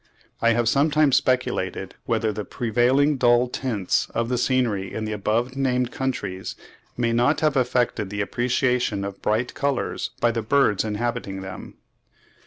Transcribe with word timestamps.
I 0.41 0.53
have 0.53 0.67
sometimes 0.67 1.17
speculated 1.17 1.93
whether 2.07 2.33
the 2.33 2.43
prevailing 2.43 3.17
dull 3.17 3.47
tints 3.47 4.09
of 4.15 4.29
the 4.29 4.37
scenery 4.39 4.91
in 4.91 5.05
the 5.05 5.11
above 5.11 5.55
named 5.55 5.91
countries 5.91 6.55
may 6.97 7.11
not 7.13 7.41
have 7.41 7.55
affected 7.55 8.09
the 8.09 8.21
appreciation 8.21 9.05
of 9.05 9.21
bright 9.21 9.53
colours 9.53 10.09
by 10.19 10.31
the 10.31 10.41
birds 10.41 10.83
inhabiting 10.83 11.41
them.) 11.41 11.75